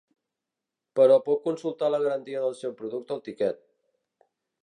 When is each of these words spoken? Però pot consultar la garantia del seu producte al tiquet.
Però 0.99 1.17
pot 1.25 1.43
consultar 1.43 1.91
la 1.95 2.01
garantia 2.05 2.41
del 2.45 2.57
seu 2.63 2.75
producte 2.81 3.17
al 3.17 3.21
tiquet. 3.29 3.63